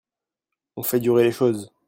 On 0.77 0.81
fait 0.81 0.99
durer 0.99 1.23
les 1.23 1.31
choses. 1.31 1.71